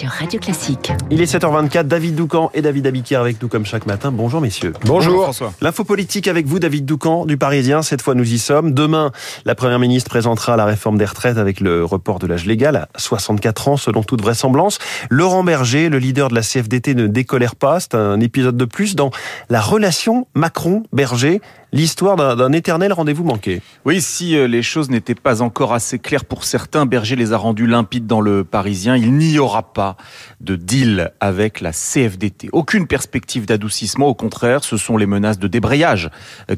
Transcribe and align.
sur 0.00 0.08
Radio 0.08 0.40
Classique. 0.40 0.92
Il 1.10 1.20
est 1.20 1.30
7h24, 1.30 1.82
David 1.82 2.14
Doucan 2.14 2.50
et 2.54 2.62
David 2.62 2.86
Abiquier 2.86 3.16
avec 3.16 3.42
nous 3.42 3.48
comme 3.48 3.66
chaque 3.66 3.84
matin. 3.84 4.10
Bonjour 4.10 4.40
messieurs. 4.40 4.72
Bonjour, 4.86 5.24
François. 5.24 5.52
L'info 5.60 5.84
politique 5.84 6.26
avec 6.26 6.46
vous, 6.46 6.58
David 6.58 6.86
Doucan 6.86 7.26
du 7.26 7.36
Parisien. 7.36 7.82
Cette 7.82 8.00
fois, 8.00 8.14
nous 8.14 8.32
y 8.32 8.38
sommes. 8.38 8.72
Demain, 8.72 9.12
la 9.44 9.54
Première 9.54 9.78
ministre 9.78 10.08
présentera 10.08 10.56
la 10.56 10.64
réforme 10.64 10.96
des 10.96 11.04
retraites 11.04 11.36
avec 11.36 11.60
le 11.60 11.84
report 11.84 12.18
de 12.18 12.26
l'âge 12.26 12.46
légal 12.46 12.76
à 12.76 12.88
64 12.96 13.68
ans 13.68 13.76
selon 13.76 14.02
toute 14.02 14.22
vraisemblance. 14.22 14.78
Laurent 15.10 15.44
Berger, 15.44 15.90
le 15.90 15.98
leader 15.98 16.30
de 16.30 16.34
la 16.34 16.40
CFDT, 16.40 16.94
ne 16.94 17.06
décolère 17.06 17.54
pas. 17.54 17.78
C'est 17.78 17.94
un 17.94 18.20
épisode 18.20 18.56
de 18.56 18.64
plus 18.64 18.96
dans 18.96 19.10
la 19.50 19.60
relation 19.60 20.26
Macron-Berger 20.34 21.42
l'histoire 21.72 22.16
d'un 22.16 22.52
éternel 22.52 22.92
rendez-vous 22.92 23.24
manqué. 23.24 23.62
Oui, 23.84 24.00
si 24.00 24.36
euh, 24.36 24.46
les 24.46 24.62
choses 24.62 24.90
n'étaient 24.90 25.14
pas 25.14 25.42
encore 25.42 25.72
assez 25.72 25.98
claires 25.98 26.24
pour 26.24 26.44
certains, 26.44 26.86
Berger 26.86 27.16
les 27.16 27.32
a 27.32 27.36
rendus 27.36 27.66
limpides 27.66 28.06
dans 28.06 28.20
le 28.20 28.44
Parisien. 28.44 28.96
Il 28.96 29.12
n'y 29.14 29.38
aura 29.38 29.72
pas 29.72 29.96
de 30.40 30.56
deal 30.56 31.12
avec 31.20 31.60
la 31.60 31.72
CFDT. 31.72 32.48
Aucune 32.52 32.86
perspective 32.86 33.46
d'adoucissement, 33.46 34.06
au 34.06 34.14
contraire, 34.14 34.64
ce 34.64 34.76
sont 34.76 34.96
les 34.96 35.06
menaces 35.06 35.38
de 35.38 35.48
débrayage 35.48 36.10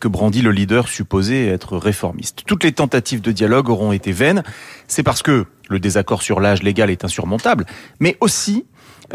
que 0.00 0.08
brandit 0.08 0.42
le 0.42 0.52
leader 0.52 0.88
supposé 0.88 1.48
être 1.48 1.76
réformiste. 1.76 2.42
Toutes 2.46 2.64
les 2.64 2.72
tentatives 2.72 3.20
de 3.20 3.32
dialogue 3.32 3.68
auront 3.68 3.92
été 3.92 4.12
vaines. 4.12 4.42
C'est 4.86 5.02
parce 5.02 5.22
que 5.22 5.46
le 5.68 5.78
désaccord 5.78 6.22
sur 6.22 6.40
l'âge 6.40 6.62
légal 6.62 6.90
est 6.90 7.04
insurmontable, 7.04 7.64
mais 8.00 8.16
aussi 8.20 8.66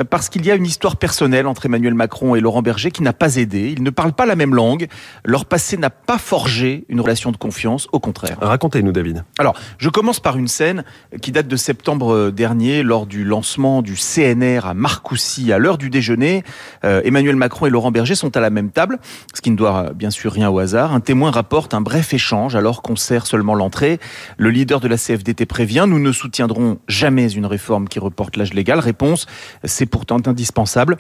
parce 0.04 0.30
qu'il 0.30 0.46
y 0.46 0.52
a 0.52 0.56
une 0.56 0.66
histoire 0.66 0.98
personnelle 0.98 1.48
entre 1.48 1.66
Emmanuel 1.66 1.94
Macron 1.94 2.36
et 2.36 2.42
Laurent 2.42 2.62
Berger 2.62 2.92
qui 2.92 3.04
n'a 3.04 3.14
pas 3.14 3.38
aidé. 3.38 3.74
Ils 3.76 3.84
ne 3.84 3.90
parlent 3.90 4.14
pas 4.14 4.26
la 4.26 4.36
même 4.36 4.54
langue. 4.54 4.88
Leur 5.24 5.46
passé 5.46 5.78
n'a 5.78 5.90
pas 5.90 6.18
forgé 6.18 6.86
une 6.90 7.02
relation 7.02 7.32
de 7.32 7.38
confiance, 7.38 7.88
au 7.92 8.00
contraire. 8.00 8.38
Racontez-nous, 8.42 8.92
David. 8.92 9.24
Alors, 9.40 9.56
je 9.78 9.90
commence 9.90 10.20
par 10.20 10.38
une 10.38 10.48
scène 10.48 10.84
qui 11.22 11.32
date 11.32 11.48
de 11.48 11.56
septembre 11.56 12.32
dernier, 12.32 12.84
lors 12.84 13.06
du 13.06 13.24
lancement 13.24 13.82
du 13.82 13.96
CNR 13.96 14.66
à 14.66 14.74
Marcoussis, 14.74 15.52
à 15.52 15.58
l'heure 15.58 15.78
du 15.78 15.90
déjeuner. 15.90 16.44
Euh, 16.84 17.02
Emmanuel 17.04 17.36
Macron 17.36 17.66
et 17.66 17.70
Laurent 17.70 17.92
Berger 17.92 18.16
sont 18.16 18.36
à 18.38 18.40
la 18.40 18.50
même 18.50 18.72
table, 18.72 19.00
ce 19.34 19.42
qui 19.42 19.52
ne 19.52 19.56
doit 19.56 19.92
bien 19.94 20.12
sûr 20.12 20.32
rien 20.32 20.50
au 20.50 20.60
hasard. 20.60 20.94
Un 20.94 21.00
témoin 21.00 21.32
rapporte 21.32 21.74
un 21.74 21.82
bref 21.82 22.14
échange 22.14 22.56
alors 22.56 22.82
qu'on 22.82 22.96
sert 22.96 23.26
seulement 23.26 23.56
l'entrée. 23.56 24.00
Le 24.38 24.50
leader 24.50 24.80
de 24.80 24.88
la 24.88 24.98
CFDT 24.98 25.46
prévient, 25.46 25.86
nous 25.88 26.00
ne 26.00 26.12
soutiendrons 26.12 26.80
jamais 26.88 27.32
une 27.32 27.46
réforme 27.46 27.88
qui 27.88 28.00
reporte 28.00 28.38
l'âge 28.38 28.54
légal. 28.54 28.80
Réponse, 28.80 29.26
c'est 29.64 29.85
pourtant 29.86 30.22
indispensable. 30.26 30.98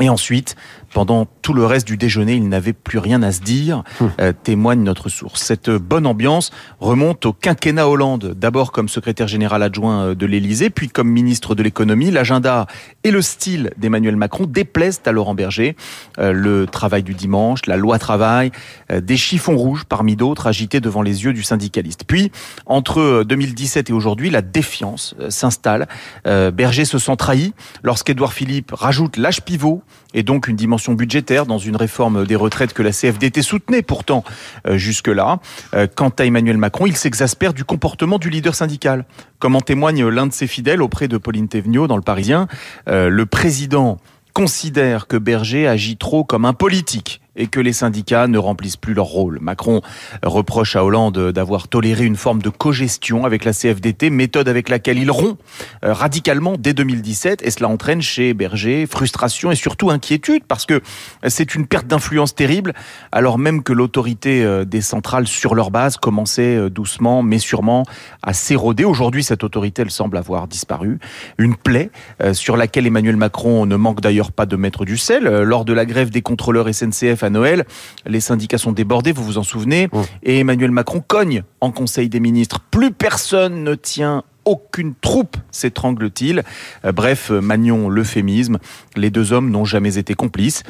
Et 0.00 0.08
ensuite, 0.08 0.56
pendant 0.98 1.28
tout 1.42 1.52
le 1.54 1.64
reste 1.64 1.86
du 1.86 1.96
déjeuner, 1.96 2.34
il 2.34 2.48
n'avait 2.48 2.72
plus 2.72 2.98
rien 2.98 3.22
à 3.22 3.30
se 3.30 3.40
dire, 3.40 3.84
hum. 4.00 4.10
euh, 4.20 4.32
témoigne 4.32 4.82
notre 4.82 5.08
source. 5.08 5.40
Cette 5.40 5.70
bonne 5.70 6.08
ambiance 6.08 6.50
remonte 6.80 7.24
au 7.24 7.32
quinquennat 7.32 7.88
Hollande, 7.88 8.34
d'abord 8.36 8.72
comme 8.72 8.88
secrétaire 8.88 9.28
général 9.28 9.62
adjoint 9.62 10.06
euh, 10.06 10.14
de 10.16 10.26
l'Élysée, 10.26 10.70
puis 10.70 10.88
comme 10.88 11.08
ministre 11.08 11.54
de 11.54 11.62
l'économie. 11.62 12.10
L'agenda 12.10 12.66
et 13.04 13.12
le 13.12 13.22
style 13.22 13.70
d'Emmanuel 13.76 14.16
Macron 14.16 14.44
déplaisent 14.44 15.00
à 15.06 15.12
Laurent 15.12 15.36
Berger. 15.36 15.76
Euh, 16.18 16.32
le 16.32 16.66
travail 16.66 17.04
du 17.04 17.14
dimanche, 17.14 17.66
la 17.66 17.76
loi 17.76 18.00
travail, 18.00 18.50
des 18.92 19.16
chiffons 19.16 19.56
rouges 19.56 19.84
parmi 19.84 20.16
d'autres 20.16 20.48
agités 20.48 20.80
devant 20.80 21.02
les 21.02 21.22
yeux 21.22 21.32
du 21.32 21.44
syndicaliste. 21.44 22.02
Puis, 22.08 22.32
entre 22.66 23.22
2017 23.22 23.90
et 23.90 23.92
aujourd'hui, 23.92 24.30
la 24.30 24.42
défiance 24.42 25.14
s'installe. 25.28 25.86
Berger 26.24 26.84
se 26.84 26.98
sent 26.98 27.16
trahi 27.16 27.52
lorsqu'Édouard 27.84 28.32
Philippe 28.32 28.72
rajoute 28.72 29.16
l'âge 29.16 29.42
pivot 29.42 29.82
et 30.14 30.22
donc 30.22 30.48
une 30.48 30.56
dimension 30.56 30.87
budgétaire 30.94 31.46
dans 31.46 31.58
une 31.58 31.76
réforme 31.76 32.26
des 32.26 32.36
retraites 32.36 32.72
que 32.72 32.82
la 32.82 32.90
CFDT 32.90 33.42
soutenait 33.42 33.82
pourtant 33.82 34.24
euh, 34.66 34.76
jusque-là. 34.76 35.40
Euh, 35.74 35.86
quant 35.92 36.10
à 36.10 36.24
Emmanuel 36.24 36.56
Macron, 36.56 36.86
il 36.86 36.96
s'exaspère 36.96 37.54
du 37.54 37.64
comportement 37.64 38.18
du 38.18 38.30
leader 38.30 38.54
syndical. 38.54 39.04
Comme 39.38 39.56
en 39.56 39.60
témoigne 39.60 40.06
l'un 40.06 40.26
de 40.26 40.32
ses 40.32 40.46
fidèles 40.46 40.82
auprès 40.82 41.08
de 41.08 41.16
Pauline 41.16 41.48
Thévenot 41.48 41.86
dans 41.86 41.96
le 41.96 42.02
Parisien, 42.02 42.48
euh, 42.88 43.08
le 43.08 43.26
président 43.26 43.98
considère 44.32 45.06
que 45.06 45.16
Berger 45.16 45.66
agit 45.66 45.96
trop 45.96 46.24
comme 46.24 46.44
un 46.44 46.52
politique 46.52 47.20
et 47.38 47.46
que 47.46 47.60
les 47.60 47.72
syndicats 47.72 48.26
ne 48.26 48.36
remplissent 48.36 48.76
plus 48.76 48.92
leur 48.92 49.06
rôle. 49.06 49.38
Macron 49.40 49.80
reproche 50.22 50.76
à 50.76 50.84
Hollande 50.84 51.32
d'avoir 51.32 51.68
toléré 51.68 52.04
une 52.04 52.16
forme 52.16 52.42
de 52.42 52.50
cogestion 52.50 53.24
avec 53.24 53.44
la 53.44 53.52
CFDT, 53.52 54.10
méthode 54.10 54.48
avec 54.48 54.68
laquelle 54.68 54.98
il 54.98 55.10
rompt 55.10 55.38
euh, 55.84 55.92
radicalement 55.92 56.56
dès 56.58 56.74
2017 56.74 57.42
et 57.42 57.50
cela 57.50 57.68
entraîne 57.68 58.02
chez 58.02 58.34
Berger 58.34 58.86
frustration 58.86 59.50
et 59.50 59.54
surtout 59.54 59.90
inquiétude 59.90 60.42
parce 60.46 60.66
que 60.66 60.82
c'est 61.28 61.54
une 61.54 61.66
perte 61.66 61.86
d'influence 61.86 62.34
terrible 62.34 62.74
alors 63.12 63.38
même 63.38 63.62
que 63.62 63.72
l'autorité 63.72 64.42
euh, 64.44 64.64
des 64.64 64.80
centrales 64.80 65.28
sur 65.28 65.54
leur 65.54 65.70
base 65.70 65.96
commençait 65.96 66.56
euh, 66.56 66.68
doucement 66.68 67.22
mais 67.22 67.38
sûrement 67.38 67.84
à 68.22 68.32
s'éroder. 68.32 68.84
Aujourd'hui, 68.84 69.22
cette 69.22 69.44
autorité, 69.44 69.82
elle 69.82 69.90
semble 69.90 70.16
avoir 70.16 70.48
disparu. 70.48 70.98
Une 71.38 71.54
plaie 71.54 71.90
sur 72.32 72.56
laquelle 72.56 72.86
Emmanuel 72.86 73.16
Macron 73.16 73.66
ne 73.66 73.76
manque 73.76 74.00
d'ailleurs 74.00 74.32
pas 74.32 74.46
de 74.46 74.56
mettre 74.56 74.84
du 74.84 74.96
sel. 74.96 75.24
Lors 75.24 75.64
de 75.64 75.72
la 75.72 75.86
grève 75.86 76.10
des 76.10 76.22
contrôleurs 76.22 76.72
SNCF 76.72 77.22
Noël. 77.30 77.64
Les 78.06 78.20
syndicats 78.20 78.58
sont 78.58 78.72
débordés, 78.72 79.12
vous 79.12 79.24
vous 79.24 79.38
en 79.38 79.42
souvenez. 79.42 79.88
Mmh. 79.92 80.02
Et 80.22 80.38
Emmanuel 80.40 80.70
Macron 80.70 81.02
cogne 81.06 81.42
en 81.60 81.70
Conseil 81.70 82.08
des 82.08 82.20
ministres. 82.20 82.60
Plus 82.70 82.90
personne 82.90 83.64
ne 83.64 83.74
tient 83.74 84.24
aucune 84.44 84.94
troupe 84.94 85.36
s'étrangle-t-il. 85.50 86.42
Euh, 86.84 86.92
bref, 86.92 87.30
Magnon 87.30 87.90
l'euphémisme. 87.90 88.58
Les 88.96 89.10
deux 89.10 89.32
hommes 89.32 89.50
n'ont 89.50 89.66
jamais 89.66 89.98
été 89.98 90.14
complices 90.14 90.62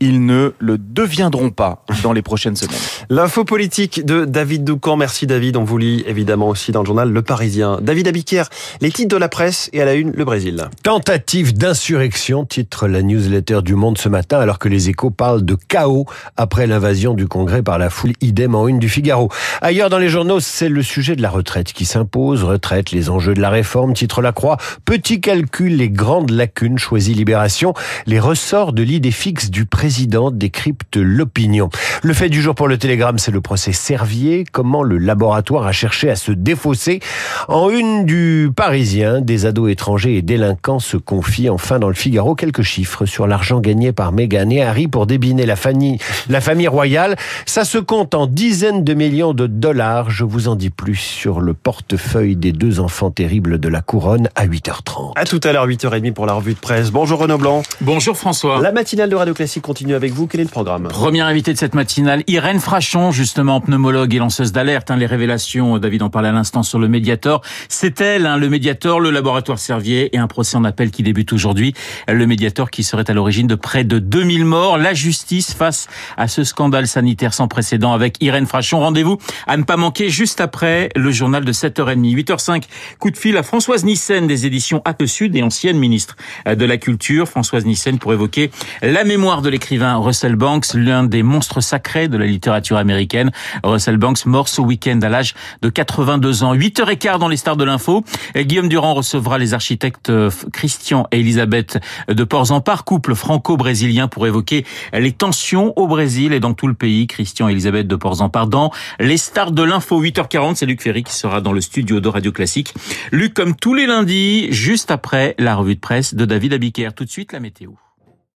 ils 0.00 0.26
ne 0.26 0.52
le 0.58 0.76
deviendront 0.78 1.50
pas 1.50 1.84
dans 2.02 2.12
les 2.12 2.22
prochaines 2.22 2.56
semaines. 2.56 2.76
L'info 3.08 3.44
politique 3.44 4.04
de 4.04 4.24
David 4.24 4.64
Doucan. 4.64 4.96
Merci 4.96 5.26
David. 5.26 5.56
On 5.56 5.64
vous 5.64 5.78
lit 5.78 6.04
évidemment 6.06 6.48
aussi 6.48 6.72
dans 6.72 6.80
le 6.80 6.86
journal 6.86 7.10
Le 7.10 7.22
Parisien. 7.22 7.78
David 7.80 8.08
Abiquier, 8.08 8.42
les 8.80 8.90
titres 8.90 9.14
de 9.14 9.18
la 9.18 9.28
presse 9.28 9.70
et 9.72 9.80
à 9.80 9.84
la 9.84 9.94
une, 9.94 10.12
le 10.12 10.24
Brésil. 10.24 10.68
Tentative 10.82 11.56
d'insurrection, 11.56 12.44
titre 12.44 12.88
la 12.88 13.02
newsletter 13.02 13.60
du 13.62 13.74
Monde 13.74 13.96
ce 13.96 14.08
matin, 14.08 14.38
alors 14.38 14.58
que 14.58 14.68
les 14.68 14.90
échos 14.90 15.10
parlent 15.10 15.44
de 15.44 15.54
chaos 15.54 16.04
après 16.36 16.66
l'invasion 16.66 17.14
du 17.14 17.26
Congrès 17.26 17.62
par 17.62 17.78
la 17.78 17.88
foule 17.88 18.12
idem 18.20 18.54
en 18.54 18.68
une 18.68 18.78
du 18.78 18.88
Figaro. 18.88 19.30
Ailleurs 19.62 19.88
dans 19.88 19.98
les 19.98 20.08
journaux, 20.08 20.40
c'est 20.40 20.68
le 20.68 20.82
sujet 20.82 21.16
de 21.16 21.22
la 21.22 21.30
retraite 21.30 21.72
qui 21.72 21.86
s'impose. 21.86 22.44
Retraite, 22.44 22.90
les 22.90 23.08
enjeux 23.08 23.34
de 23.34 23.40
la 23.40 23.50
réforme, 23.50 23.94
titre 23.94 24.20
La 24.20 24.32
Croix. 24.32 24.58
Petit 24.84 25.20
calcul, 25.20 25.76
les 25.76 25.88
grandes 25.88 26.30
lacunes, 26.30 26.78
choisit 26.78 27.16
Libération. 27.16 27.72
Les 28.06 28.20
ressorts 28.20 28.72
de 28.74 28.82
l'idée 28.82 29.10
fixe 29.10 29.50
du 29.50 29.64
président 29.64 29.85
président 29.86 30.32
décrypte 30.32 30.96
l'opinion. 30.96 31.70
Le 32.02 32.12
fait 32.12 32.28
du 32.28 32.42
jour 32.42 32.56
pour 32.56 32.66
le 32.66 32.76
Télégramme, 32.76 33.18
c'est 33.18 33.30
le 33.30 33.40
procès 33.40 33.70
Servier. 33.70 34.44
Comment 34.50 34.82
le 34.82 34.98
laboratoire 34.98 35.64
a 35.64 35.70
cherché 35.70 36.10
à 36.10 36.16
se 36.16 36.32
défausser. 36.32 36.98
En 37.46 37.70
une 37.70 38.04
du 38.04 38.50
Parisien, 38.54 39.20
des 39.20 39.46
ados 39.46 39.70
étrangers 39.70 40.16
et 40.16 40.22
délinquants 40.22 40.80
se 40.80 40.96
confient 40.96 41.50
enfin 41.50 41.78
dans 41.78 41.86
le 41.86 41.94
Figaro 41.94 42.34
quelques 42.34 42.62
chiffres 42.62 43.06
sur 43.06 43.28
l'argent 43.28 43.60
gagné 43.60 43.92
par 43.92 44.10
Meghan 44.10 44.50
et 44.50 44.60
Harry 44.60 44.88
pour 44.88 45.06
débiner 45.06 45.46
la 45.46 45.54
famille, 45.54 45.98
la 46.28 46.40
famille 46.40 46.66
royale. 46.66 47.14
Ça 47.46 47.64
se 47.64 47.78
compte 47.78 48.16
en 48.16 48.26
dizaines 48.26 48.82
de 48.82 48.92
millions 48.92 49.34
de 49.34 49.46
dollars. 49.46 50.10
Je 50.10 50.24
vous 50.24 50.48
en 50.48 50.56
dis 50.56 50.70
plus 50.70 50.96
sur 50.96 51.40
le 51.40 51.54
portefeuille 51.54 52.34
des 52.34 52.50
deux 52.50 52.80
enfants 52.80 53.12
terribles 53.12 53.60
de 53.60 53.68
la 53.68 53.82
couronne 53.82 54.30
à 54.34 54.48
8h30. 54.48 55.12
À 55.14 55.24
tout 55.26 55.40
à 55.44 55.52
l'heure, 55.52 55.68
8h30 55.68 56.12
pour 56.12 56.26
la 56.26 56.32
revue 56.32 56.54
de 56.54 56.58
presse. 56.58 56.90
Bonjour 56.90 57.20
Renaud 57.20 57.38
Blanc. 57.38 57.62
Bonjour 57.82 58.16
François. 58.16 58.60
La 58.60 58.72
matinale 58.72 59.10
de 59.10 59.14
Radio 59.14 59.32
Classique 59.32 59.62
continue 59.76 59.94
avec 59.94 60.14
vous. 60.14 60.26
Quel 60.26 60.40
est 60.40 60.44
le 60.44 60.48
programme 60.48 60.88
Première 60.88 61.26
invitée 61.26 61.52
de 61.52 61.58
cette 61.58 61.74
matinale, 61.74 62.22
Irène 62.28 62.60
Frachon, 62.60 63.12
justement 63.12 63.60
pneumologue 63.60 64.14
et 64.14 64.18
lanceuse 64.18 64.50
d'alerte. 64.50 64.90
Hein, 64.90 64.96
les 64.96 65.04
révélations, 65.04 65.76
David 65.76 66.02
en 66.02 66.08
parlait 66.08 66.30
à 66.30 66.32
l'instant 66.32 66.62
sur 66.62 66.78
le 66.78 66.88
Mediator. 66.88 67.42
C'est 67.68 68.00
elle, 68.00 68.24
hein, 68.24 68.38
le 68.38 68.48
Mediator, 68.48 69.00
le 69.00 69.10
laboratoire 69.10 69.58
Servier 69.58 70.16
et 70.16 70.18
un 70.18 70.28
procès 70.28 70.56
en 70.56 70.64
appel 70.64 70.90
qui 70.90 71.02
débute 71.02 71.30
aujourd'hui. 71.34 71.74
Le 72.08 72.26
Mediator 72.26 72.70
qui 72.70 72.84
serait 72.84 73.10
à 73.10 73.12
l'origine 73.12 73.46
de 73.46 73.54
près 73.54 73.84
de 73.84 73.98
2000 73.98 74.46
morts. 74.46 74.78
La 74.78 74.94
justice 74.94 75.52
face 75.52 75.88
à 76.16 76.26
ce 76.26 76.42
scandale 76.42 76.88
sanitaire 76.88 77.34
sans 77.34 77.46
précédent 77.46 77.92
avec 77.92 78.16
Irène 78.22 78.46
Frachon. 78.46 78.80
Rendez-vous 78.80 79.18
à 79.46 79.58
ne 79.58 79.64
pas 79.64 79.76
manquer 79.76 80.08
juste 80.08 80.40
après 80.40 80.88
le 80.96 81.10
journal 81.10 81.44
de 81.44 81.52
7h30. 81.52 82.16
8h05, 82.16 82.62
coup 82.98 83.10
de 83.10 83.18
fil 83.18 83.36
à 83.36 83.42
Françoise 83.42 83.84
Nissen 83.84 84.26
des 84.26 84.46
éditions 84.46 84.80
Actes 84.86 85.04
Sud 85.04 85.36
et 85.36 85.42
ancienne 85.42 85.76
ministre 85.76 86.16
de 86.46 86.64
la 86.64 86.78
Culture. 86.78 87.28
Françoise 87.28 87.66
Nissen 87.66 87.98
pour 87.98 88.14
évoquer 88.14 88.50
la 88.80 89.04
mémoire 89.04 89.42
de 89.42 89.50
l'écrivain 89.50 89.65
l'écrivain 89.66 89.96
Russell 89.96 90.36
Banks, 90.36 90.74
l'un 90.74 91.02
des 91.02 91.24
monstres 91.24 91.60
sacrés 91.60 92.06
de 92.06 92.16
la 92.16 92.24
littérature 92.24 92.76
américaine. 92.76 93.32
Russell 93.64 93.96
Banks 93.96 94.24
mort 94.24 94.48
ce 94.48 94.60
week-end 94.60 95.00
à 95.02 95.08
l'âge 95.08 95.34
de 95.60 95.68
82 95.68 96.44
ans. 96.44 96.54
8h15 96.54 97.18
dans 97.18 97.26
les 97.26 97.36
stars 97.36 97.56
de 97.56 97.64
l'info. 97.64 98.04
Guillaume 98.36 98.68
Durand 98.68 98.94
recevra 98.94 99.38
les 99.38 99.54
architectes 99.54 100.08
euh, 100.10 100.30
Christian 100.52 101.08
et 101.10 101.18
Elisabeth 101.18 101.80
de 102.06 102.22
Port-en-Par, 102.22 102.84
couple 102.84 103.16
franco-brésilien 103.16 104.06
pour 104.06 104.28
évoquer 104.28 104.64
les 104.92 105.10
tensions 105.10 105.72
au 105.74 105.88
Brésil 105.88 106.32
et 106.32 106.38
dans 106.38 106.54
tout 106.54 106.68
le 106.68 106.74
pays. 106.74 107.08
Christian 107.08 107.48
et 107.48 107.52
Elisabeth 107.52 107.88
de 107.88 107.96
Port-en-Par 107.96 108.46
dans 108.46 108.70
les 109.00 109.16
stars 109.16 109.50
de 109.50 109.64
l'info. 109.64 110.00
8h40, 110.00 110.54
c'est 110.54 110.66
Luc 110.66 110.80
Ferry 110.80 111.02
qui 111.02 111.14
sera 111.14 111.40
dans 111.40 111.52
le 111.52 111.60
studio 111.60 111.98
de 111.98 112.08
Radio 112.08 112.30
Classique. 112.30 112.72
Luc, 113.10 113.34
comme 113.34 113.56
tous 113.56 113.74
les 113.74 113.86
lundis, 113.86 114.46
juste 114.52 114.92
après 114.92 115.34
la 115.40 115.56
revue 115.56 115.74
de 115.74 115.80
presse 115.80 116.14
de 116.14 116.24
David 116.24 116.52
Abiker. 116.52 116.90
Tout 116.94 117.04
de 117.04 117.10
suite, 117.10 117.32
la 117.32 117.40
météo. 117.40 117.72